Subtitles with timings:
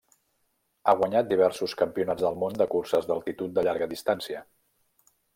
[0.85, 4.41] Ha guanyat diversos Campionats del Món de curses d'altitud de llarga distància.